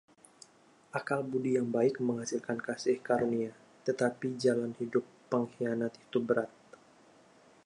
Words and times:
Akal 0.97 1.21
budi 1.31 1.51
yang 1.61 1.69
baik 1.75 1.95
menghasilkan 2.07 2.57
kasih 2.67 2.97
karunia, 3.07 3.51
tetapi 3.85 4.27
jalan 4.43 4.73
hidup 4.81 5.05
pengkhianat 5.31 5.93
itu 6.09 6.17
berat. 6.27 6.49